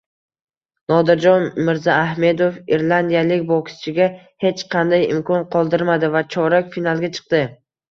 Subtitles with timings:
[0.93, 4.09] Nodirjon Mirzahmedov irlandiyalik bokschiga
[4.47, 7.47] hech qanday imkon qoldirmadi va chorak finalga chiqdi